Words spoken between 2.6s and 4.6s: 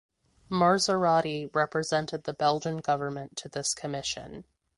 government to this commission.